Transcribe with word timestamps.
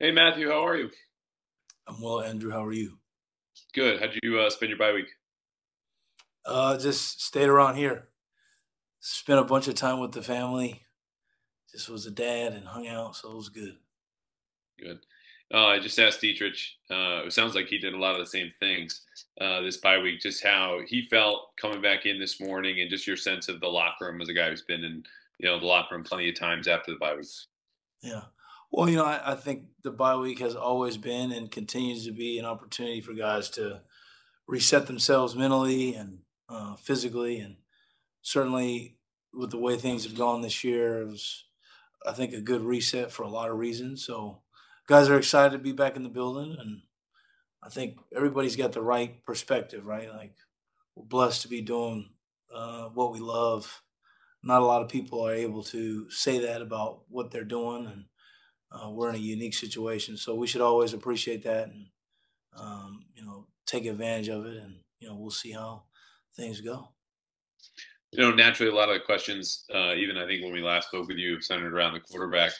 Hey, 0.00 0.12
Matthew, 0.12 0.48
how 0.48 0.64
are 0.64 0.76
you? 0.76 0.90
I'm 1.88 2.00
well, 2.00 2.20
Andrew. 2.20 2.52
How 2.52 2.64
are 2.64 2.72
you? 2.72 2.98
Good. 3.74 3.98
How'd 3.98 4.16
you 4.22 4.38
uh, 4.38 4.48
spend 4.48 4.70
your 4.70 4.78
bye 4.78 4.92
week? 4.92 5.08
Uh, 6.46 6.78
just 6.78 7.20
stayed 7.20 7.48
around 7.48 7.74
here. 7.74 8.06
Spent 9.00 9.40
a 9.40 9.44
bunch 9.44 9.66
of 9.66 9.74
time 9.74 9.98
with 9.98 10.12
the 10.12 10.22
family. 10.22 10.82
Just 11.72 11.88
was 11.88 12.06
a 12.06 12.12
dad 12.12 12.52
and 12.52 12.68
hung 12.68 12.86
out, 12.86 13.16
so 13.16 13.32
it 13.32 13.36
was 13.36 13.48
good. 13.48 13.74
Good. 14.78 15.00
Uh, 15.52 15.66
I 15.66 15.80
just 15.80 15.98
asked 15.98 16.22
Deatrich. 16.22 16.74
Uh, 16.88 17.26
it 17.26 17.32
sounds 17.32 17.56
like 17.56 17.66
he 17.66 17.78
did 17.78 17.94
a 17.94 17.98
lot 17.98 18.14
of 18.14 18.20
the 18.20 18.26
same 18.26 18.52
things 18.60 19.02
uh, 19.40 19.62
this 19.62 19.78
bye 19.78 19.98
week. 19.98 20.20
Just 20.20 20.44
how 20.44 20.78
he 20.86 21.02
felt 21.02 21.56
coming 21.60 21.82
back 21.82 22.06
in 22.06 22.20
this 22.20 22.40
morning, 22.40 22.80
and 22.80 22.88
just 22.88 23.08
your 23.08 23.16
sense 23.16 23.48
of 23.48 23.58
the 23.58 23.66
locker 23.66 24.06
room 24.06 24.20
as 24.20 24.28
a 24.28 24.32
guy 24.32 24.48
who's 24.48 24.62
been 24.62 24.84
in, 24.84 25.02
you 25.38 25.48
know, 25.48 25.58
the 25.58 25.66
locker 25.66 25.96
room 25.96 26.04
plenty 26.04 26.28
of 26.28 26.38
times 26.38 26.68
after 26.68 26.92
the 26.92 26.98
bye 26.98 27.16
week. 27.16 27.26
Yeah. 28.00 28.22
Well, 28.70 28.88
you 28.88 28.96
know, 28.96 29.04
I, 29.04 29.32
I 29.32 29.34
think 29.34 29.64
the 29.82 29.90
bye 29.90 30.16
week 30.16 30.40
has 30.40 30.54
always 30.54 30.96
been 30.96 31.32
and 31.32 31.50
continues 31.50 32.04
to 32.06 32.12
be 32.12 32.38
an 32.38 32.44
opportunity 32.44 33.00
for 33.00 33.14
guys 33.14 33.48
to 33.50 33.82
reset 34.46 34.86
themselves 34.86 35.36
mentally 35.36 35.94
and 35.94 36.20
uh, 36.48 36.76
physically, 36.76 37.38
and 37.40 37.56
certainly 38.22 38.98
with 39.34 39.50
the 39.50 39.58
way 39.58 39.76
things 39.76 40.04
have 40.04 40.16
gone 40.16 40.42
this 40.42 40.64
year, 40.64 41.02
it 41.02 41.06
was, 41.08 41.44
I 42.06 42.12
think, 42.12 42.34
a 42.34 42.40
good 42.40 42.62
reset 42.62 43.12
for 43.12 43.24
a 43.24 43.30
lot 43.30 43.50
of 43.50 43.58
reasons. 43.58 44.04
So, 44.04 44.42
guys 44.88 45.08
are 45.08 45.18
excited 45.18 45.52
to 45.52 45.62
be 45.62 45.72
back 45.72 45.96
in 45.96 46.04
the 46.04 46.08
building, 46.10 46.56
and 46.58 46.82
I 47.62 47.68
think 47.68 47.98
everybody's 48.14 48.56
got 48.56 48.72
the 48.72 48.82
right 48.82 49.24
perspective, 49.24 49.86
right? 49.86 50.10
Like 50.12 50.34
we're 50.94 51.04
blessed 51.06 51.42
to 51.42 51.48
be 51.48 51.62
doing 51.62 52.10
uh, 52.54 52.86
what 52.88 53.12
we 53.12 53.20
love. 53.20 53.82
Not 54.42 54.62
a 54.62 54.66
lot 54.66 54.82
of 54.82 54.88
people 54.88 55.26
are 55.26 55.34
able 55.34 55.62
to 55.64 56.10
say 56.10 56.38
that 56.40 56.62
about 56.62 57.02
what 57.08 57.30
they're 57.30 57.44
doing, 57.44 57.86
and 57.86 58.04
uh, 58.72 58.90
we're 58.90 59.10
in 59.10 59.14
a 59.14 59.18
unique 59.18 59.54
situation. 59.54 60.16
So 60.16 60.34
we 60.34 60.46
should 60.46 60.60
always 60.60 60.92
appreciate 60.92 61.42
that, 61.44 61.68
and 61.68 61.86
um, 62.58 63.04
you 63.14 63.24
know, 63.24 63.46
take 63.66 63.86
advantage 63.86 64.28
of 64.28 64.46
it, 64.46 64.56
and 64.56 64.76
you 65.00 65.08
know, 65.08 65.16
we'll 65.16 65.30
see 65.30 65.52
how 65.52 65.84
things 66.36 66.60
go. 66.60 66.88
You 68.12 68.22
know, 68.22 68.34
naturally, 68.34 68.72
a 68.72 68.74
lot 68.74 68.88
of 68.88 68.94
the 68.94 69.04
questions, 69.04 69.64
uh, 69.74 69.94
even 69.94 70.16
I 70.16 70.26
think 70.26 70.42
when 70.42 70.52
we 70.52 70.62
last 70.62 70.88
spoke 70.88 71.08
with 71.08 71.18
you, 71.18 71.40
centered 71.40 71.74
around 71.74 71.92
the 71.92 72.00
quarterback 72.00 72.52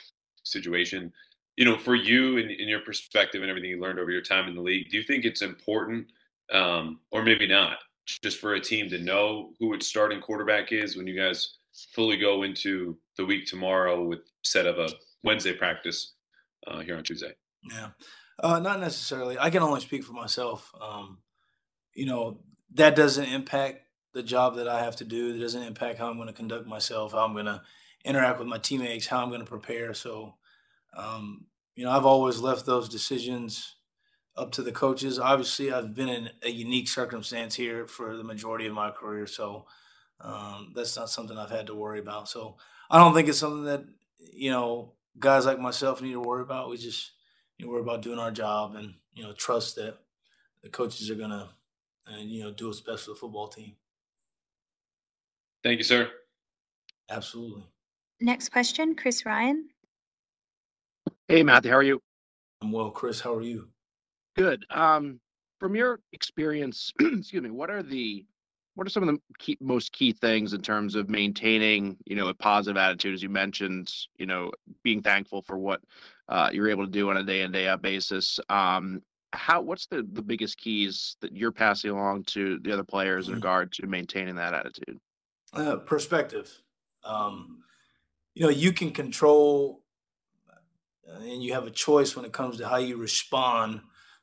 situation 0.42 1.12
you 1.58 1.64
know, 1.64 1.76
for 1.76 1.96
you 1.96 2.38
and 2.38 2.52
in, 2.52 2.60
in, 2.60 2.68
your 2.68 2.78
perspective 2.80 3.42
and 3.42 3.50
everything 3.50 3.70
you 3.70 3.80
learned 3.80 3.98
over 3.98 4.12
your 4.12 4.22
time 4.22 4.46
in 4.46 4.54
the 4.54 4.60
league, 4.60 4.88
do 4.90 4.96
you 4.96 5.02
think 5.02 5.24
it's 5.24 5.42
important, 5.42 6.06
um, 6.52 7.00
or 7.10 7.24
maybe 7.24 7.48
not, 7.48 7.78
just 8.22 8.38
for 8.38 8.54
a 8.54 8.60
team 8.60 8.88
to 8.88 8.98
know 8.98 9.50
who 9.58 9.74
its 9.74 9.88
starting 9.88 10.20
quarterback 10.20 10.70
is 10.70 10.96
when 10.96 11.08
you 11.08 11.18
guys 11.18 11.56
fully 11.92 12.16
go 12.16 12.44
into 12.44 12.96
the 13.16 13.26
week 13.26 13.44
tomorrow 13.44 14.04
with 14.04 14.20
set 14.44 14.66
of 14.66 14.78
a 14.78 14.88
Wednesday 15.22 15.52
practice 15.52 16.14
uh, 16.66 16.80
here 16.80 16.96
on 16.96 17.04
Tuesday? 17.04 17.32
Yeah, 17.62 17.88
uh, 18.42 18.58
not 18.60 18.80
necessarily. 18.80 19.38
I 19.38 19.50
can 19.50 19.62
only 19.62 19.80
speak 19.80 20.04
for 20.04 20.12
myself. 20.12 20.72
Um, 20.80 21.18
you 21.94 22.06
know, 22.06 22.40
that 22.74 22.96
doesn't 22.96 23.24
impact 23.24 23.82
the 24.14 24.22
job 24.22 24.56
that 24.56 24.68
I 24.68 24.82
have 24.82 24.96
to 24.96 25.04
do. 25.04 25.34
It 25.34 25.38
doesn't 25.38 25.62
impact 25.62 25.98
how 25.98 26.08
I'm 26.08 26.16
going 26.16 26.28
to 26.28 26.34
conduct 26.34 26.66
myself, 26.66 27.12
how 27.12 27.24
I'm 27.24 27.32
going 27.32 27.46
to 27.46 27.62
interact 28.04 28.38
with 28.38 28.48
my 28.48 28.58
teammates, 28.58 29.06
how 29.06 29.22
I'm 29.22 29.28
going 29.28 29.40
to 29.40 29.46
prepare. 29.46 29.92
So 29.94 30.34
um, 30.96 31.46
you 31.74 31.84
know, 31.84 31.90
I've 31.90 32.06
always 32.06 32.40
left 32.40 32.66
those 32.66 32.88
decisions 32.88 33.76
up 34.36 34.52
to 34.52 34.62
the 34.62 34.72
coaches. 34.72 35.18
Obviously, 35.18 35.72
I've 35.72 35.94
been 35.94 36.08
in 36.08 36.30
a 36.42 36.50
unique 36.50 36.88
circumstance 36.88 37.54
here 37.54 37.86
for 37.86 38.16
the 38.16 38.24
majority 38.24 38.66
of 38.66 38.74
my 38.74 38.90
career, 38.90 39.26
so 39.26 39.66
um, 40.20 40.72
that's 40.74 40.96
not 40.96 41.10
something 41.10 41.38
I've 41.38 41.50
had 41.50 41.68
to 41.68 41.74
worry 41.74 42.00
about. 42.00 42.28
So 42.28 42.56
I 42.90 42.98
don't 42.98 43.14
think 43.14 43.28
it's 43.28 43.38
something 43.38 43.64
that 43.64 43.84
you 44.18 44.50
know 44.50 44.94
guys 45.18 45.46
like 45.46 45.58
myself 45.58 46.02
need 46.02 46.12
to 46.12 46.20
worry 46.20 46.42
about. 46.42 46.70
We 46.70 46.76
just 46.76 47.12
you 47.58 47.66
know, 47.66 47.72
worry 47.72 47.82
about 47.82 48.02
doing 48.02 48.18
our 48.18 48.30
job 48.30 48.74
and 48.74 48.94
you 49.14 49.22
know 49.22 49.32
trust 49.32 49.76
that 49.76 49.98
the 50.62 50.68
coaches 50.68 51.10
are 51.10 51.14
gonna 51.14 51.50
and 52.06 52.30
you 52.30 52.42
know 52.42 52.52
do 52.52 52.66
what's 52.66 52.80
best 52.80 53.04
for 53.04 53.10
the 53.10 53.16
football 53.16 53.48
team. 53.48 53.74
Thank 55.62 55.78
you, 55.78 55.84
sir. 55.84 56.10
Absolutely. 57.10 57.64
Next 58.20 58.50
question, 58.50 58.94
Chris 58.94 59.24
Ryan. 59.24 59.68
Hey, 61.28 61.42
Matthew, 61.42 61.70
how 61.70 61.76
are 61.78 61.82
you? 61.82 62.00
I'm 62.62 62.72
well, 62.72 62.90
Chris. 62.90 63.20
How 63.20 63.34
are 63.34 63.42
you? 63.42 63.68
Good. 64.36 64.64
Um, 64.70 65.20
from 65.58 65.74
your 65.74 66.00
experience, 66.12 66.92
excuse 67.00 67.42
me, 67.42 67.50
what 67.50 67.70
are 67.70 67.82
the 67.82 68.24
what 68.78 68.86
are 68.86 68.90
some 68.90 69.08
of 69.08 69.12
the 69.12 69.20
key, 69.40 69.58
most 69.60 69.90
key 69.90 70.12
things 70.12 70.52
in 70.52 70.62
terms 70.62 70.94
of 70.94 71.10
maintaining, 71.10 71.96
you 72.06 72.14
know, 72.14 72.28
a 72.28 72.34
positive 72.34 72.76
attitude, 72.76 73.12
as 73.12 73.20
you 73.20 73.28
mentioned, 73.28 73.92
you 74.18 74.26
know, 74.26 74.52
being 74.84 75.02
thankful 75.02 75.42
for 75.42 75.58
what 75.58 75.80
uh, 76.28 76.48
you're 76.52 76.70
able 76.70 76.84
to 76.84 76.90
do 76.92 77.10
on 77.10 77.16
a 77.16 77.24
day 77.24 77.40
in 77.40 77.50
day 77.50 77.66
out 77.66 77.82
basis. 77.82 78.38
Um, 78.48 79.02
how 79.32 79.62
what's 79.62 79.86
the 79.86 80.06
the 80.12 80.22
biggest 80.22 80.58
keys 80.58 81.16
that 81.22 81.36
you're 81.36 81.50
passing 81.50 81.90
along 81.90 82.22
to 82.26 82.60
the 82.60 82.72
other 82.72 82.84
players 82.84 83.26
in 83.26 83.32
mm-hmm. 83.32 83.40
regard 83.40 83.72
to 83.72 83.88
maintaining 83.88 84.36
that 84.36 84.54
attitude? 84.54 85.00
Uh, 85.52 85.78
perspective. 85.78 86.62
Um, 87.02 87.64
you 88.36 88.44
know, 88.44 88.48
you 88.48 88.72
can 88.72 88.92
control 88.92 89.82
uh, 90.48 91.18
and 91.18 91.42
you 91.42 91.52
have 91.52 91.66
a 91.66 91.72
choice 91.72 92.14
when 92.14 92.24
it 92.24 92.32
comes 92.32 92.58
to 92.58 92.68
how 92.68 92.76
you 92.76 92.96
respond 92.96 93.80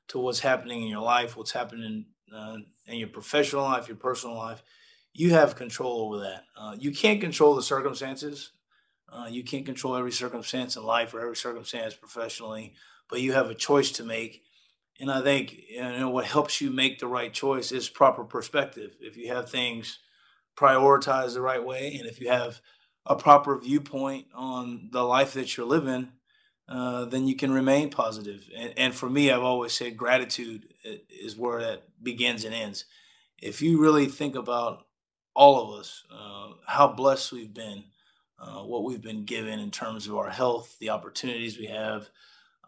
to 0.07 0.17
what's 0.17 0.39
happening 0.39 0.81
in 0.81 0.87
your 0.87 1.03
life, 1.03 1.35
what's 1.35 1.51
happening 1.51 2.05
uh, 2.33 2.57
in 2.87 2.97
your 2.97 3.07
professional 3.07 3.63
life, 3.63 3.87
your 3.87 3.97
personal 3.97 4.35
life. 4.35 4.63
You 5.13 5.31
have 5.31 5.55
control 5.55 6.01
over 6.01 6.23
that. 6.23 6.43
Uh, 6.57 6.75
you 6.77 6.91
can't 6.91 7.21
control 7.21 7.55
the 7.55 7.63
circumstances. 7.63 8.51
Uh, 9.11 9.27
you 9.29 9.43
can't 9.43 9.65
control 9.65 9.95
every 9.95 10.11
circumstance 10.11 10.75
in 10.75 10.83
life 10.83 11.13
or 11.13 11.21
every 11.21 11.35
circumstance 11.35 11.93
professionally, 11.93 12.73
but 13.09 13.21
you 13.21 13.33
have 13.33 13.49
a 13.49 13.55
choice 13.55 13.91
to 13.91 14.03
make. 14.03 14.43
And 14.99 15.11
I 15.11 15.21
think 15.21 15.55
you 15.69 15.81
know 15.81 16.09
what 16.09 16.25
helps 16.25 16.59
you 16.61 16.69
make 16.69 16.99
the 16.99 17.07
right 17.07 17.33
choice 17.33 17.71
is 17.71 17.89
proper 17.89 18.23
perspective. 18.23 18.95
If 18.99 19.17
you 19.17 19.33
have 19.33 19.49
things 19.49 19.99
prioritized 20.57 21.33
the 21.33 21.41
right 21.41 21.63
way, 21.63 21.95
and 21.95 22.07
if 22.07 22.19
you 22.19 22.29
have 22.29 22.61
a 23.05 23.15
proper 23.15 23.57
viewpoint 23.59 24.27
on 24.33 24.89
the 24.91 25.03
life 25.03 25.33
that 25.33 25.55
you're 25.55 25.65
living, 25.65 26.09
uh, 26.67 27.05
then 27.05 27.27
you 27.27 27.35
can 27.35 27.51
remain 27.51 27.89
positive. 27.89 28.49
And, 28.55 28.73
and 28.77 28.95
for 28.95 29.09
me, 29.09 29.31
I've 29.31 29.43
always 29.43 29.73
said 29.73 29.97
gratitude 29.97 30.73
is 31.09 31.37
where 31.37 31.61
that 31.61 31.83
begins 32.03 32.43
and 32.43 32.55
ends. 32.55 32.85
If 33.41 33.61
you 33.61 33.79
really 33.79 34.07
think 34.07 34.35
about 34.35 34.85
all 35.35 35.61
of 35.61 35.79
us, 35.79 36.03
uh, 36.11 36.53
how 36.65 36.87
blessed 36.87 37.33
we've 37.33 37.53
been, 37.53 37.83
uh, 38.39 38.63
what 38.63 38.83
we've 38.83 39.01
been 39.01 39.25
given 39.25 39.59
in 39.59 39.71
terms 39.71 40.07
of 40.07 40.15
our 40.15 40.29
health, 40.29 40.77
the 40.79 40.89
opportunities 40.89 41.57
we 41.57 41.67
have, 41.67 42.09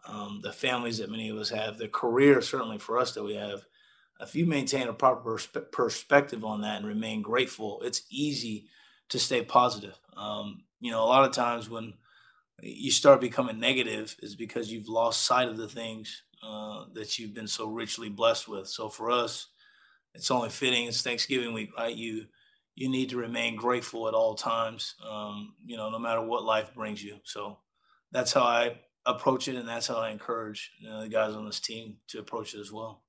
um, 0.06 0.40
the 0.42 0.52
families 0.52 0.98
that 0.98 1.10
many 1.10 1.28
of 1.28 1.36
us 1.36 1.50
have, 1.50 1.78
the 1.78 1.88
career 1.88 2.40
certainly 2.40 2.78
for 2.78 2.98
us 2.98 3.12
that 3.12 3.24
we 3.24 3.34
have. 3.34 3.64
If 4.20 4.34
you 4.34 4.46
maintain 4.46 4.88
a 4.88 4.92
proper 4.92 5.36
perspe- 5.36 5.70
perspective 5.72 6.44
on 6.44 6.60
that 6.62 6.78
and 6.78 6.86
remain 6.86 7.22
grateful, 7.22 7.80
it's 7.82 8.02
easy 8.10 8.66
to 9.08 9.18
stay 9.18 9.42
positive. 9.42 9.98
Um, 10.16 10.64
you 10.80 10.90
know, 10.90 11.02
a 11.02 11.06
lot 11.06 11.24
of 11.24 11.32
times 11.32 11.68
when 11.68 11.94
you 12.60 12.90
start 12.90 13.20
becoming 13.20 13.60
negative 13.60 14.16
is 14.20 14.34
because 14.34 14.70
you've 14.70 14.88
lost 14.88 15.24
sight 15.24 15.48
of 15.48 15.56
the 15.56 15.68
things 15.68 16.22
uh, 16.42 16.84
that 16.94 17.18
you've 17.18 17.34
been 17.34 17.46
so 17.46 17.68
richly 17.68 18.08
blessed 18.08 18.48
with. 18.48 18.68
So 18.68 18.88
for 18.88 19.10
us, 19.10 19.48
it's 20.14 20.30
only 20.30 20.48
fitting. 20.48 20.86
It's 20.86 21.02
Thanksgiving 21.02 21.52
week, 21.52 21.70
right? 21.76 21.94
You 21.94 22.26
you 22.74 22.88
need 22.88 23.10
to 23.10 23.16
remain 23.16 23.56
grateful 23.56 24.06
at 24.06 24.14
all 24.14 24.34
times. 24.34 24.94
Um, 25.08 25.54
you 25.64 25.76
know, 25.76 25.90
no 25.90 25.98
matter 25.98 26.22
what 26.22 26.44
life 26.44 26.72
brings 26.74 27.02
you. 27.02 27.18
So 27.24 27.58
that's 28.12 28.32
how 28.32 28.42
I 28.42 28.78
approach 29.04 29.48
it, 29.48 29.56
and 29.56 29.68
that's 29.68 29.88
how 29.88 29.96
I 29.96 30.10
encourage 30.10 30.70
you 30.78 30.88
know, 30.88 31.02
the 31.02 31.08
guys 31.08 31.34
on 31.34 31.44
this 31.44 31.60
team 31.60 31.96
to 32.08 32.20
approach 32.20 32.54
it 32.54 32.60
as 32.60 32.72
well. 32.72 33.02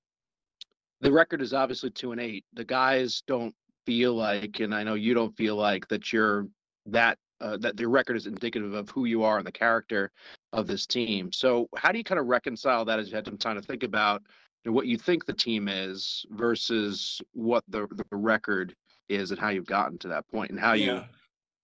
The 1.02 1.12
record 1.12 1.42
is 1.42 1.54
obviously 1.54 1.92
two 1.92 2.12
and 2.12 2.20
eight. 2.20 2.46
The 2.54 2.66
guys 2.66 3.24
don't 3.28 3.54
feel 3.86 4.16
like, 4.16 4.60
and 4.60 4.74
I 4.74 4.84
know 4.84 4.96
you 4.96 5.14
don't 5.14 5.36
feel 5.38 5.56
like 5.56 5.88
that 5.90 6.12
you're 6.12 6.48
that 6.88 7.18
uh, 7.42 7.58
that 7.58 7.78
the 7.78 7.88
record 7.88 8.18
is 8.18 8.26
indicative 8.26 8.74
of 8.74 8.90
who 8.90 9.06
you 9.06 9.24
are 9.24 9.38
and 9.38 9.48
the 9.48 9.52
character 9.52 10.12
of 10.54 10.68
this 10.68 10.86
team. 10.86 11.32
So, 11.32 11.70
how 11.76 11.92
do 11.92 11.98
you 11.98 12.04
kind 12.04 12.20
of 12.20 12.28
reconcile 12.28 12.86
that 12.86 13.00
as 13.00 13.10
you 13.10 13.16
had 13.16 13.26
some 13.26 13.38
time 13.38 13.56
to 13.56 13.62
think 13.62 13.84
about 13.84 14.22
you 14.64 14.72
know, 14.72 14.76
what 14.76 14.88
you 14.88 14.98
think 14.98 15.26
the 15.26 15.34
team 15.34 15.68
is 15.68 16.26
versus 16.32 17.22
what 17.34 17.64
the 17.68 17.88
the 18.10 18.16
record 18.16 18.76
is 19.08 19.32
and 19.32 19.40
how 19.40 19.50
you've 19.50 19.66
gotten 19.66 19.98
to 20.00 20.10
that 20.10 20.28
point 20.30 20.52
and 20.52 20.60
how 20.60 20.74
yeah. 20.74 21.04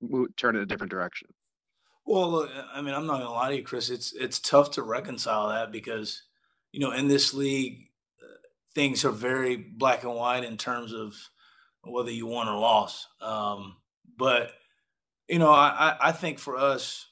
you 0.01 0.09
move, 0.09 0.35
turn 0.35 0.55
in 0.55 0.61
a 0.61 0.65
different 0.65 0.91
direction? 0.91 1.27
Well, 2.05 2.29
look, 2.31 2.51
I 2.73 2.81
mean, 2.81 2.93
I'm 2.93 3.07
not 3.07 3.19
gonna 3.19 3.31
lie 3.31 3.49
to 3.49 3.57
you, 3.57 3.63
Chris. 3.63 3.89
It's 3.89 4.13
it's 4.13 4.39
tough 4.39 4.71
to 4.71 4.83
reconcile 4.83 5.49
that 5.49 5.71
because 5.71 6.23
you 6.71 6.79
know 6.79 6.91
in 6.91 7.07
this 7.07 7.33
league 7.33 7.89
uh, 8.21 8.37
things 8.73 9.03
are 9.03 9.11
very 9.11 9.55
black 9.55 10.03
and 10.03 10.15
white 10.15 10.43
in 10.43 10.57
terms 10.57 10.93
of 10.93 11.15
whether 11.83 12.11
you 12.11 12.27
won 12.27 12.47
or 12.47 12.59
lost. 12.59 13.07
Um, 13.21 13.77
but 14.17 14.51
you 15.27 15.39
know, 15.39 15.51
I, 15.51 15.97
I 16.01 16.11
think 16.11 16.39
for 16.39 16.57
us, 16.57 17.07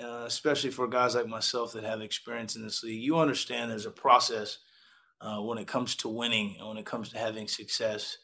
uh, 0.00 0.24
especially 0.26 0.70
for 0.70 0.88
guys 0.88 1.14
like 1.14 1.26
myself 1.28 1.72
that 1.72 1.84
have 1.84 2.00
experience 2.00 2.56
in 2.56 2.62
this 2.62 2.82
league, 2.84 3.02
you 3.02 3.18
understand 3.18 3.70
there's 3.70 3.86
a 3.86 3.90
process 3.90 4.58
uh, 5.20 5.38
when 5.38 5.58
it 5.58 5.66
comes 5.66 5.96
to 5.96 6.08
winning 6.08 6.56
and 6.58 6.68
when 6.68 6.78
it 6.78 6.86
comes 6.86 7.08
to 7.10 7.18
having 7.18 7.48
success 7.48 8.18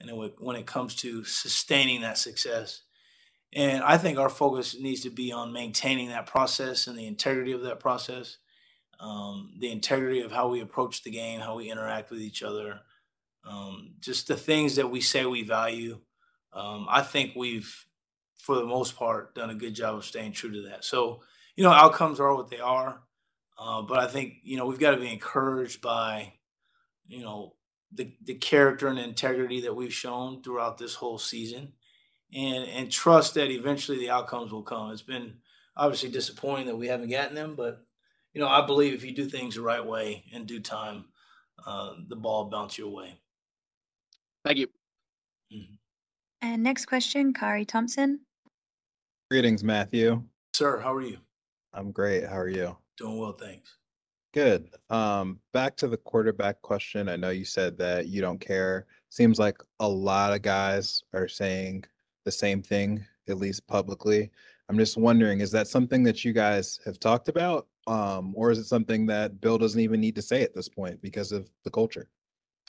and 0.00 0.10
when 0.38 0.56
it 0.56 0.66
comes 0.66 0.94
to 0.96 1.24
sustaining 1.24 2.02
that 2.02 2.18
success. 2.18 2.82
And 3.54 3.82
I 3.82 3.98
think 3.98 4.18
our 4.18 4.28
focus 4.28 4.76
needs 4.78 5.02
to 5.02 5.10
be 5.10 5.32
on 5.32 5.52
maintaining 5.52 6.08
that 6.10 6.26
process 6.26 6.86
and 6.86 6.98
the 6.98 7.06
integrity 7.06 7.52
of 7.52 7.62
that 7.62 7.80
process. 7.80 8.38
um, 9.00 9.52
the 9.58 9.70
integrity 9.70 10.20
of 10.20 10.32
how 10.32 10.48
we 10.48 10.60
approach 10.60 11.02
the 11.02 11.10
game, 11.10 11.40
how 11.40 11.56
we 11.56 11.70
interact 11.70 12.10
with 12.10 12.20
each 12.20 12.42
other, 12.42 12.80
um, 13.48 13.94
just 14.00 14.28
the 14.28 14.36
things 14.36 14.76
that 14.76 14.90
we 14.90 15.00
say 15.00 15.24
we 15.26 15.42
value. 15.42 16.00
Um, 16.52 16.86
I 16.88 17.02
think 17.02 17.34
we've, 17.36 17.86
for 18.36 18.56
the 18.56 18.64
most 18.64 18.96
part, 18.96 19.34
done 19.34 19.50
a 19.50 19.54
good 19.54 19.74
job 19.74 19.96
of 19.96 20.04
staying 20.04 20.32
true 20.32 20.52
to 20.52 20.68
that. 20.68 20.84
So, 20.84 21.22
you 21.56 21.64
know, 21.64 21.70
outcomes 21.70 22.20
are 22.20 22.34
what 22.34 22.50
they 22.50 22.60
are. 22.60 23.00
Uh, 23.58 23.82
but 23.82 23.98
I 23.98 24.06
think, 24.06 24.34
you 24.42 24.56
know, 24.56 24.66
we've 24.66 24.78
got 24.78 24.90
to 24.92 25.00
be 25.00 25.12
encouraged 25.12 25.80
by, 25.80 26.34
you 27.08 27.22
know, 27.22 27.54
the, 27.92 28.12
the 28.22 28.34
character 28.34 28.88
and 28.88 28.98
integrity 28.98 29.62
that 29.62 29.74
we've 29.74 29.94
shown 29.94 30.42
throughout 30.42 30.76
this 30.76 30.94
whole 30.94 31.18
season 31.18 31.72
and 32.34 32.68
and 32.68 32.90
trust 32.90 33.34
that 33.34 33.50
eventually 33.50 33.98
the 33.98 34.10
outcomes 34.10 34.52
will 34.52 34.62
come. 34.62 34.90
It's 34.90 35.02
been 35.02 35.34
obviously 35.76 36.10
disappointing 36.10 36.66
that 36.66 36.76
we 36.76 36.88
haven't 36.88 37.10
gotten 37.10 37.34
them, 37.34 37.54
but 37.54 37.84
you 38.32 38.40
know, 38.40 38.48
I 38.48 38.66
believe 38.66 38.92
if 38.92 39.04
you 39.04 39.14
do 39.14 39.26
things 39.26 39.54
the 39.54 39.62
right 39.62 39.84
way 39.84 40.24
in 40.32 40.44
due 40.44 40.60
time, 40.60 41.06
uh, 41.64 41.94
the 42.08 42.16
ball 42.16 42.50
bounce 42.50 42.76
your 42.76 42.90
way. 42.90 43.18
Thank 44.44 44.58
you. 44.58 44.66
Mm-hmm. 45.52 45.74
And 46.42 46.62
next 46.62 46.86
question, 46.86 47.32
Kari 47.32 47.64
Thompson. 47.64 48.20
Greetings, 49.30 49.64
Matthew. 49.64 50.22
Sir, 50.54 50.78
how 50.78 50.94
are 50.94 51.02
you? 51.02 51.18
I'm 51.74 51.90
great. 51.90 52.24
How 52.24 52.38
are 52.38 52.48
you? 52.48 52.76
Doing 52.96 53.18
well, 53.18 53.32
thanks. 53.32 53.76
Good. 54.32 54.68
Um, 54.90 55.40
back 55.52 55.76
to 55.78 55.88
the 55.88 55.96
quarterback 55.96 56.60
question. 56.62 57.08
I 57.08 57.16
know 57.16 57.30
you 57.30 57.44
said 57.44 57.78
that 57.78 58.06
you 58.08 58.20
don't 58.20 58.40
care. 58.40 58.86
Seems 59.08 59.38
like 59.38 59.58
a 59.80 59.88
lot 59.88 60.32
of 60.32 60.42
guys 60.42 61.02
are 61.14 61.28
saying 61.28 61.84
the 62.24 62.30
same 62.30 62.62
thing, 62.62 63.04
at 63.28 63.38
least 63.38 63.66
publicly. 63.66 64.30
I'm 64.68 64.78
just 64.78 64.96
wondering, 64.96 65.40
is 65.40 65.50
that 65.52 65.68
something 65.68 66.02
that 66.04 66.24
you 66.24 66.32
guys 66.32 66.78
have 66.84 66.98
talked 66.98 67.28
about? 67.28 67.66
Um, 67.86 68.34
or 68.36 68.50
is 68.50 68.58
it 68.58 68.66
something 68.66 69.06
that 69.06 69.40
Bill 69.40 69.58
doesn't 69.58 69.80
even 69.80 70.00
need 70.00 70.16
to 70.16 70.22
say 70.22 70.42
at 70.42 70.54
this 70.54 70.68
point 70.68 71.00
because 71.00 71.32
of 71.32 71.48
the 71.64 71.70
culture? 71.70 72.08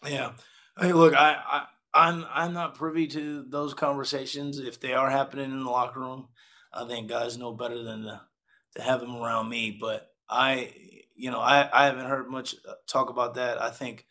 Yeah. 0.06 0.34
Hey, 0.80 0.94
look, 0.94 1.16
I, 1.16 1.38
I 1.46 1.66
I'm 1.98 2.26
I'm 2.32 2.54
not 2.54 2.76
privy 2.76 3.08
to 3.08 3.44
those 3.44 3.74
conversations. 3.74 4.60
If 4.60 4.80
they 4.80 4.94
are 4.94 5.10
happening 5.10 5.52
in 5.52 5.64
the 5.64 5.70
locker 5.70 6.00
room, 6.00 6.28
I 6.72 6.86
think 6.88 7.10
guys 7.10 7.38
know 7.38 7.54
better 7.54 7.82
than 7.82 8.04
to, 8.04 8.22
to 8.76 8.82
have 8.82 9.02
them 9.02 9.16
around 9.16 9.50
me. 9.50 9.76
But 9.80 10.12
I, 10.30 10.74
you 11.16 11.32
know, 11.32 11.40
I, 11.40 11.68
I 11.74 11.86
haven't 11.86 12.06
heard 12.06 12.30
much 12.30 12.56
uh, 12.68 12.74
talk 12.88 13.10
about 13.10 13.34
that. 13.36 13.60
I 13.62 13.72
think 13.72 14.06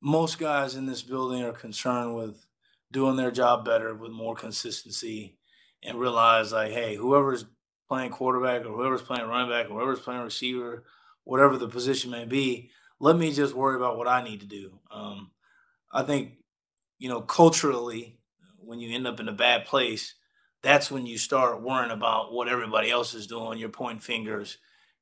most 0.00 0.38
guys 0.38 0.76
in 0.76 0.86
this 0.86 1.02
building 1.02 1.42
are 1.42 1.52
concerned 1.52 2.14
with 2.14 2.46
doing 2.92 3.16
their 3.16 3.30
job 3.30 3.64
better 3.64 3.94
with 3.94 4.12
more 4.12 4.34
consistency 4.34 5.36
and 5.82 5.98
realize 5.98 6.52
like, 6.52 6.72
hey, 6.72 6.94
whoever's 6.94 7.44
playing 7.88 8.10
quarterback 8.10 8.64
or 8.64 8.72
whoever's 8.72 9.02
playing 9.02 9.28
running 9.28 9.50
back 9.50 9.66
or 9.66 9.74
whoever's 9.74 10.00
playing 10.00 10.22
receiver, 10.22 10.84
whatever 11.24 11.56
the 11.56 11.68
position 11.68 12.10
may 12.10 12.24
be, 12.24 12.70
let 13.00 13.16
me 13.16 13.32
just 13.32 13.54
worry 13.54 13.76
about 13.76 13.96
what 13.96 14.06
I 14.08 14.22
need 14.22 14.40
to 14.40 14.46
do. 14.46 14.78
Um, 14.90 15.30
I 15.92 16.02
think, 16.02 16.34
you 17.00 17.08
know, 17.08 17.22
culturally, 17.22 18.18
when 18.58 18.78
you 18.78 18.94
end 18.94 19.06
up 19.06 19.18
in 19.18 19.28
a 19.28 19.32
bad 19.32 19.64
place, 19.64 20.14
that's 20.62 20.90
when 20.90 21.06
you 21.06 21.16
start 21.16 21.62
worrying 21.62 21.90
about 21.90 22.32
what 22.32 22.46
everybody 22.46 22.90
else 22.90 23.14
is 23.14 23.26
doing. 23.26 23.58
You're 23.58 23.70
pointing 23.70 24.00
fingers. 24.00 24.58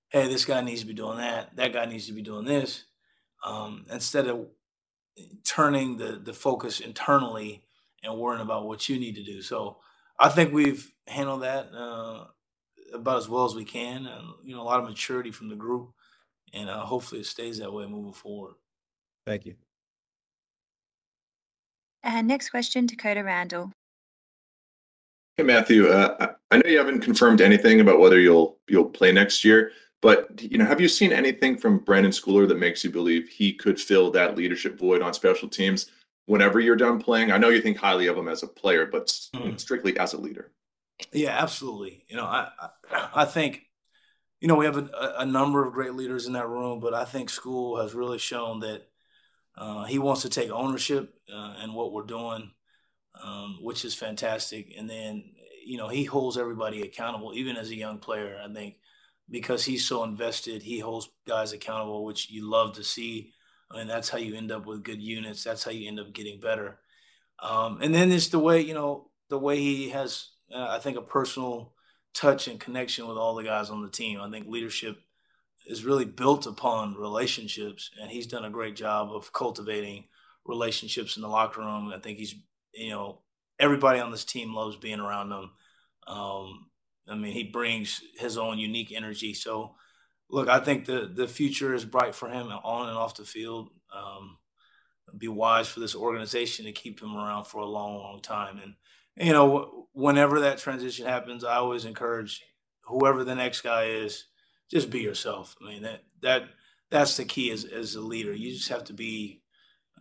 Hey, 0.09 0.29
this 0.29 0.45
guy 0.45 0.63
needs 0.63 0.81
to 0.81 0.87
be 0.87 0.95
doing 0.95 1.19
that. 1.19 1.57
That 1.57 1.73
guy 1.73 1.85
needs 1.85 2.07
to 2.07 2.13
be 2.13 2.23
doing 2.23 2.47
this. 2.47 2.85
Um, 3.45 3.85
instead 3.91 4.29
of 4.29 4.47
turning 5.45 5.97
the 5.97 6.21
the 6.25 6.33
focus 6.33 6.79
internally 6.79 7.65
and 8.05 8.17
worrying 8.17 8.43
about 8.43 8.67
what 8.67 8.89
you 8.89 8.99
need 8.99 9.17
to 9.17 9.25
do. 9.25 9.43
So 9.43 9.79
I 10.19 10.29
think 10.29 10.53
we've 10.53 10.93
handled 11.09 11.43
that 11.43 11.73
uh, 11.75 12.27
about 12.95 13.19
as 13.19 13.29
well 13.29 13.45
as 13.45 13.57
we 13.57 13.65
can, 13.65 14.07
and 14.07 14.29
you 14.45 14.55
know, 14.55 14.63
a 14.63 14.71
lot 14.71 14.81
of 14.81 14.89
maturity 14.89 15.33
from 15.33 15.49
the 15.49 15.57
group, 15.57 15.91
and 16.55 16.71
uh, 16.71 16.81
hopefully 16.81 17.23
it 17.23 17.27
stays 17.27 17.59
that 17.59 17.73
way 17.73 17.87
moving 17.87 18.13
forward. 18.13 18.55
Thank 19.27 19.47
you. 19.47 19.57
And 22.03 22.29
next 22.29 22.51
question, 22.51 22.87
to 22.87 22.97
Dakota 22.97 23.25
Randall. 23.25 23.73
Hey 25.39 25.45
Matthew, 25.45 25.87
uh, 25.87 26.33
I 26.51 26.57
know 26.57 26.69
you 26.69 26.79
haven't 26.79 27.01
confirmed 27.01 27.41
anything 27.41 27.81
about 27.81 28.01
whether 28.01 28.19
you'll 28.19 28.59
you'll 28.67 28.87
play 28.87 29.13
next 29.13 29.45
year, 29.45 29.71
but 30.03 30.29
you 30.43 30.59
know, 30.59 30.65
have 30.65 30.81
you 30.81 30.89
seen 30.89 31.13
anything 31.13 31.57
from 31.57 31.79
Brenden 31.79 32.09
Schooler 32.09 32.49
that 32.49 32.59
makes 32.59 32.83
you 32.83 32.91
believe 32.91 33.29
he 33.29 33.53
could 33.53 33.81
fill 33.81 34.11
that 34.11 34.37
leadership 34.37 34.77
void 34.77 35.01
on 35.01 35.15
special 35.15 35.49
teams 35.49 35.93
whenever 36.27 36.59
you're 36.59 36.75
done 36.75 37.01
playing? 37.01 37.31
I 37.31 37.39
know 37.39 37.51
you 37.51 37.63
think 37.63 37.77
highly 37.77 38.09
of 38.09 38.17
him 38.17 38.27
as 38.27 38.43
a 38.43 38.49
player, 38.49 38.87
but 38.87 39.07
mm. 39.07 39.59
strictly 39.61 39.97
as 39.97 40.13
a 40.13 40.21
leader. 40.21 40.51
Yeah, 41.13 41.41
absolutely. 41.41 42.05
You 42.09 42.17
know, 42.17 42.25
I 42.25 42.49
I, 42.91 43.09
I 43.15 43.25
think 43.25 43.63
you 44.41 44.49
know 44.49 44.57
we 44.57 44.65
have 44.65 44.77
a, 44.77 45.15
a, 45.19 45.27
number 45.27 45.65
of 45.65 45.73
great 45.73 45.95
leaders 45.95 46.27
in 46.27 46.33
that 46.33 46.49
room, 46.49 46.81
but 46.81 46.95
I 46.95 47.05
think 47.05 47.31
school 47.31 47.81
has 47.81 47.95
really 47.95 48.19
shown 48.19 48.59
that 48.61 48.88
uh, 49.59 49.85
he 49.85 49.99
wants 49.99 50.23
to 50.23 50.31
take 50.31 50.51
ownership 50.51 51.15
uh, 51.35 51.57
in 51.63 51.75
what 51.75 51.93
we're 51.93 52.05
doing 52.05 52.51
um, 53.23 53.59
which 53.61 53.85
is 53.85 53.95
fantastic. 53.95 54.75
And 54.77 54.89
then, 54.89 55.25
you 55.65 55.77
know, 55.77 55.89
he 55.89 56.05
holds 56.05 56.39
everybody 56.39 56.83
accountable, 56.83 57.33
even 57.35 57.57
as 57.57 57.71
a 57.71 57.77
young 57.77 57.99
player. 57.99 58.41
I 58.43 58.53
think 58.53 58.77
because 59.31 59.65
he's 59.65 59.87
so 59.87 60.05
invested, 60.05 60.63
he 60.63 60.79
holds 60.79 61.11
guys 61.27 61.53
accountable, 61.53 62.05
which 62.05 62.31
you 62.31 62.49
love 62.49 62.75
to 62.77 62.85
see. 62.85 63.33
I 63.71 63.79
mean, 63.79 63.87
that's 63.87 64.09
how 64.09 64.19
you 64.19 64.35
end 64.35 64.51
up 64.51 64.67
with 64.67 64.85
good 64.85 65.03
units. 65.03 65.45
That's 65.45 65.65
how 65.65 65.71
you 65.71 65.89
end 65.89 66.01
up 66.01 66.13
getting 66.13 66.41
better. 66.41 66.79
Um, 67.41 67.81
and 67.83 67.95
then 67.95 68.11
it's 68.11 68.29
the 68.29 68.39
way, 68.39 68.61
you 68.61 68.75
know, 68.75 69.11
the 69.29 69.39
way 69.39 69.59
he 69.59 69.91
has, 69.91 70.31
uh, 70.53 70.69
I 70.71 70.79
think, 70.79 70.97
a 70.97 71.03
personal 71.03 71.75
touch 72.15 72.49
and 72.49 72.59
connection 72.59 73.07
with 73.07 73.19
all 73.19 73.35
the 73.35 73.45
guys 73.45 73.71
on 73.71 73.83
the 73.83 73.91
team. 73.91 74.21
I 74.21 74.31
think 74.31 74.49
leadership 74.49 74.99
is 75.69 75.85
really 75.85 76.05
built 76.05 76.47
upon 76.47 76.97
relationships, 76.97 77.91
and 78.01 78.11
he's 78.11 78.27
done 78.27 78.45
a 78.45 78.51
great 78.51 78.75
job 78.75 79.13
of 79.13 79.33
cultivating 79.33 80.07
relationships 80.45 81.15
in 81.17 81.23
the 81.23 81.29
locker 81.29 81.61
room. 81.61 81.93
I 81.95 82.01
think 82.01 82.19
he's 82.19 82.35
you 82.79 82.91
know, 82.91 83.21
everybody 83.59 84.01
on 84.01 84.11
this 84.11 84.25
team 84.25 84.55
loves 84.55 84.77
being 84.77 85.01
around 85.01 85.33
him. 85.33 85.51
Um, 86.07 86.67
I 87.09 87.15
mean, 87.15 87.33
he 87.33 87.45
brings 87.45 88.01
his 88.19 88.39
own 88.39 88.59
unique 88.59 88.93
energy. 88.93 89.35
So, 89.35 89.75
look, 90.31 90.49
I 90.49 90.61
think 90.61 90.85
the 90.85 91.11
the 91.13 91.29
future 91.29 91.75
is 91.75 91.85
bright 91.85 92.15
for 92.15 92.29
him 92.29 92.49
on 92.49 92.89
and 92.89 92.97
off 92.97 93.17
the 93.17 93.25
field. 93.25 93.71
Um, 93.95 94.39
be 95.17 95.29
wise 95.29 95.69
for 95.69 95.81
this 95.81 95.95
organization 95.95 96.67
to 96.67 96.73
keep 96.73 97.01
him 97.01 97.17
around 97.17 97.45
for 97.45 97.63
a 97.63 97.67
long, 97.67 97.97
long 97.97 98.21
time. 98.21 98.61
And 98.63 98.75
you 99.17 99.33
know, 99.33 99.89
whenever 99.93 100.41
that 100.41 100.59
transition 100.59 101.07
happens, 101.07 101.45
I 101.45 101.57
always 101.57 101.85
encourage 101.85 102.43
whoever 102.83 103.25
the 103.25 103.35
next 103.35 103.63
guy 103.63 103.85
is, 103.85 104.25
just 104.71 104.91
be 104.91 105.01
yourself. 105.01 105.57
I 105.63 105.69
mean 105.69 105.83
that 105.83 106.05
that 106.23 106.45
that's 106.91 107.17
the 107.17 107.25
key 107.25 107.51
as 107.51 107.65
as 107.65 107.95
a 107.95 108.01
leader. 108.01 108.33
You 108.33 108.53
just 108.53 108.69
have 108.69 108.85
to 108.85 108.93
be 108.93 109.43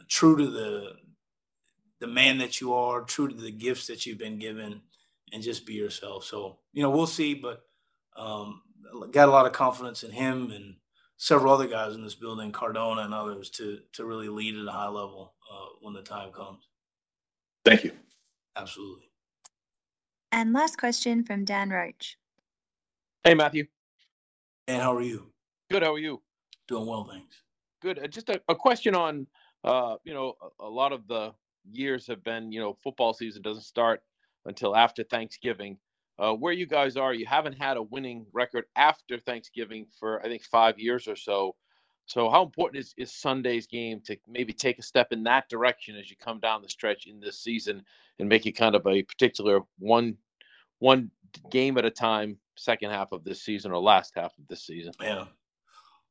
true 0.08 0.38
to 0.38 0.48
the 0.48 0.94
the 2.00 2.08
man 2.08 2.38
that 2.38 2.62
you 2.62 2.74
are, 2.74 3.02
true 3.02 3.28
to 3.28 3.36
the 3.36 3.52
gifts 3.52 3.88
that 3.88 4.06
you've 4.06 4.20
been 4.20 4.38
given, 4.38 4.82
and 5.34 5.44
just 5.44 5.66
be 5.66 5.74
yourself. 5.74 6.24
So, 6.24 6.60
you 6.72 6.84
know, 6.84 6.92
we'll 6.92 7.08
see, 7.08 7.34
but 7.34 7.64
um, 8.16 8.62
got 9.12 9.30
a 9.30 9.32
lot 9.32 9.46
of 9.46 9.52
confidence 9.52 10.04
in 10.04 10.12
him 10.12 10.52
and 10.52 10.76
several 11.18 11.54
other 11.54 11.68
guys 11.68 11.96
in 11.96 12.04
this 12.04 12.16
building, 12.16 12.52
Cardona 12.52 13.02
and 13.02 13.14
others, 13.14 13.50
to 13.52 13.80
to 13.94 14.06
really 14.06 14.30
lead 14.30 14.56
at 14.56 14.68
a 14.68 14.72
high 14.72 14.88
level 14.88 15.34
uh, 15.52 15.68
when 15.82 15.94
the 15.94 16.02
time 16.02 16.32
comes. 16.32 16.68
Thank 17.66 17.84
you. 17.84 17.92
Absolutely. 18.56 19.06
And 20.32 20.54
last 20.54 20.78
question 20.78 21.24
from 21.24 21.46
Dan 21.46 21.70
Roche. 21.70 22.16
Hey, 23.24 23.34
Matthew. 23.34 23.68
And 24.68 24.82
how 24.82 24.94
are 24.96 25.02
you? 25.02 25.32
Good. 25.72 25.84
How 25.84 25.94
are 25.94 26.00
you? 26.00 26.22
Doing 26.68 26.86
well, 26.86 27.06
thanks. 27.06 27.44
Good. 27.82 28.00
Uh, 28.00 28.08
just 28.08 28.30
a, 28.30 28.42
a 28.50 28.56
question 28.56 28.96
on, 28.96 29.28
uh, 29.64 29.96
you 30.04 30.14
know, 30.14 30.34
a, 30.60 30.66
a 30.66 30.70
lot 30.70 30.92
of 30.92 31.08
the 31.08 31.34
years 31.72 32.08
have 32.08 32.24
been, 32.24 32.52
you 32.52 32.60
know, 32.60 32.78
football 32.84 33.14
season 33.14 33.42
doesn't 33.42 33.64
start 33.64 34.02
until 34.46 34.76
after 34.76 35.04
Thanksgiving. 35.04 35.78
Uh, 36.20 36.34
where 36.34 36.54
you 36.54 36.66
guys 36.66 36.98
are, 36.98 37.14
you 37.14 37.28
haven't 37.28 37.54
had 37.54 37.78
a 37.78 37.82
winning 37.82 38.26
record 38.34 38.66
after 38.76 39.20
Thanksgiving 39.20 39.86
for 40.00 40.20
I 40.26 40.28
think 40.28 40.44
five 40.44 40.80
years 40.80 41.08
or 41.08 41.16
so. 41.16 41.56
So 42.08 42.30
how 42.30 42.42
important 42.42 42.80
is, 42.82 42.96
is 42.98 43.12
Sunday's 43.12 43.68
game 43.68 44.02
to 44.06 44.18
maybe 44.28 44.52
take 44.52 44.80
a 44.80 44.82
step 44.82 45.12
in 45.12 45.24
that 45.24 45.48
direction 45.48 45.96
as 45.96 46.10
you 46.10 46.16
come 46.16 46.40
down 46.40 46.62
the 46.64 46.70
stretch 46.70 47.06
in 47.06 47.20
this 47.20 47.40
season 47.40 47.84
and 48.18 48.28
make 48.28 48.48
it 48.48 48.54
kind 48.54 48.76
of 48.76 48.88
a 48.88 49.04
particular 49.04 49.60
one 49.78 50.18
one 50.80 51.12
game 51.50 51.78
at 51.78 51.86
a 51.86 51.92
time 51.92 52.38
second 52.56 52.92
half 52.92 53.12
of 53.12 53.24
this 53.24 53.42
season 53.42 53.72
or 53.72 53.80
last 53.80 54.14
half 54.16 54.38
of 54.38 54.48
this 54.48 54.66
season? 54.66 54.94
Yeah. 55.02 55.26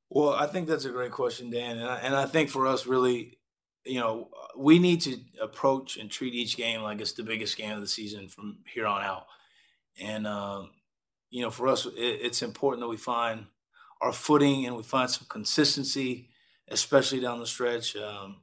Well, 0.08 0.30
I 0.30 0.46
think 0.46 0.68
that's 0.68 0.84
a 0.84 0.90
great 0.90 1.10
question, 1.10 1.50
Dan, 1.50 1.78
and 1.78 1.88
I, 1.88 1.96
and 1.98 2.14
I 2.14 2.26
think 2.26 2.48
for 2.48 2.66
us, 2.66 2.86
really, 2.86 3.38
you 3.84 3.98
know, 3.98 4.30
we 4.56 4.78
need 4.78 5.00
to 5.02 5.18
approach 5.42 5.96
and 5.96 6.10
treat 6.10 6.34
each 6.34 6.56
game 6.56 6.82
like 6.82 7.00
it's 7.00 7.12
the 7.12 7.22
biggest 7.22 7.56
game 7.56 7.72
of 7.72 7.80
the 7.80 7.88
season 7.88 8.28
from 8.28 8.58
here 8.72 8.86
on 8.86 9.02
out. 9.02 9.26
And, 10.00 10.26
um, 10.26 10.70
you 11.30 11.42
know, 11.42 11.50
for 11.50 11.68
us, 11.68 11.86
it, 11.86 11.92
it's 11.96 12.42
important 12.42 12.82
that 12.82 12.88
we 12.88 12.96
find 12.96 13.46
our 14.00 14.12
footing 14.12 14.66
and 14.66 14.76
we 14.76 14.82
find 14.82 15.10
some 15.10 15.26
consistency, 15.28 16.28
especially 16.68 17.20
down 17.20 17.40
the 17.40 17.46
stretch. 17.46 17.96
Um, 17.96 18.42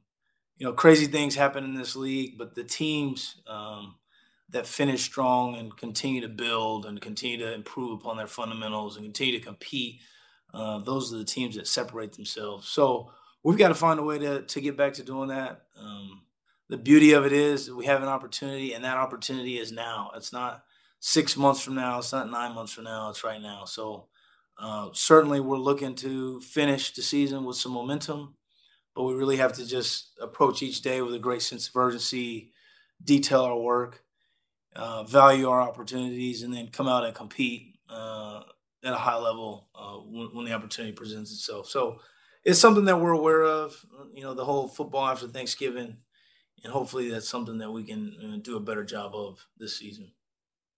you 0.56 0.66
know, 0.66 0.72
crazy 0.72 1.06
things 1.06 1.34
happen 1.34 1.64
in 1.64 1.74
this 1.74 1.96
league, 1.96 2.36
but 2.38 2.54
the 2.54 2.64
teams 2.64 3.40
um, 3.46 3.96
that 4.50 4.66
finish 4.66 5.02
strong 5.02 5.56
and 5.56 5.76
continue 5.76 6.20
to 6.20 6.28
build 6.28 6.86
and 6.86 7.00
continue 7.00 7.38
to 7.38 7.52
improve 7.54 8.00
upon 8.00 8.16
their 8.16 8.26
fundamentals 8.28 8.96
and 8.96 9.04
continue 9.04 9.38
to 9.38 9.44
compete 9.44 10.00
Uh, 10.52 10.78
those 10.78 11.12
are 11.12 11.18
the 11.18 11.24
teams 11.24 11.56
that 11.56 11.66
separate 11.66 12.12
themselves. 12.12 12.68
So 12.68 13.10
we've 13.42 13.58
got 13.58 13.68
to 13.68 13.74
find 13.74 13.98
a 14.00 14.04
way 14.04 14.18
to 14.18 14.42
to 14.42 14.60
get 14.60 14.76
back 14.76 14.94
to 14.94 15.02
doing 15.02 15.28
that. 15.30 15.62
Um, 15.78 16.22
the 16.68 16.78
beauty 16.78 17.12
of 17.12 17.26
it 17.26 17.32
is 17.32 17.70
we 17.70 17.86
have 17.86 18.02
an 18.02 18.08
opportunity, 18.08 18.72
and 18.72 18.84
that 18.84 18.96
opportunity 18.96 19.58
is 19.58 19.72
now. 19.72 20.12
It's 20.14 20.32
not 20.32 20.64
six 21.00 21.36
months 21.36 21.60
from 21.62 21.74
now. 21.74 21.98
It's 21.98 22.12
not 22.12 22.30
nine 22.30 22.54
months 22.54 22.72
from 22.72 22.84
now. 22.84 23.10
It's 23.10 23.24
right 23.24 23.42
now. 23.42 23.64
So 23.64 24.08
uh, 24.58 24.90
certainly, 24.92 25.40
we're 25.40 25.58
looking 25.58 25.96
to 25.96 26.40
finish 26.40 26.92
the 26.94 27.02
season 27.02 27.44
with 27.44 27.56
some 27.56 27.72
momentum, 27.72 28.36
but 28.94 29.02
we 29.04 29.14
really 29.14 29.38
have 29.38 29.54
to 29.54 29.66
just 29.66 30.12
approach 30.20 30.62
each 30.62 30.82
day 30.82 31.02
with 31.02 31.14
a 31.14 31.18
great 31.18 31.42
sense 31.42 31.68
of 31.68 31.76
urgency, 31.76 32.52
detail 33.02 33.42
our 33.42 33.58
work, 33.58 34.03
uh, 34.76 35.04
value 35.04 35.48
our 35.48 35.60
opportunities, 35.60 36.42
and 36.42 36.52
then 36.54 36.68
come 36.68 36.88
out 36.88 37.04
and 37.04 37.14
compete 37.14 37.78
uh, 37.88 38.42
at 38.82 38.92
a 38.92 38.96
high 38.96 39.16
level 39.16 39.68
uh, 39.74 39.94
when, 39.94 40.28
when, 40.34 40.46
the 40.46 40.52
opportunity 40.52 40.92
presents 40.92 41.32
itself. 41.32 41.68
So 41.68 42.00
it's 42.44 42.58
something 42.58 42.84
that 42.86 43.00
we're 43.00 43.12
aware 43.12 43.42
of. 43.42 43.84
You 44.12 44.22
know, 44.22 44.34
the 44.34 44.44
whole 44.44 44.68
football 44.68 45.06
after 45.06 45.28
Thanksgiving, 45.28 45.98
and 46.62 46.72
hopefully 46.72 47.08
that's 47.08 47.28
something 47.28 47.58
that 47.58 47.72
we 47.72 47.84
can 47.84 48.16
uh, 48.22 48.36
do 48.42 48.56
a 48.56 48.60
better 48.60 48.84
job 48.84 49.14
of 49.14 49.46
this 49.58 49.78
season. 49.78 50.12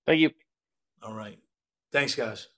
Thank 0.06 0.20
you. 0.20 0.30
All 1.02 1.14
right. 1.14 1.38
Thanks, 1.92 2.14
guys. 2.14 2.48